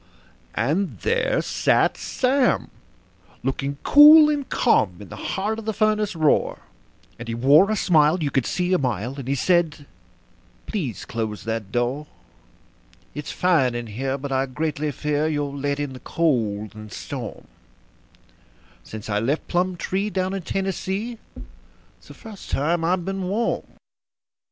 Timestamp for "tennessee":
20.41-21.19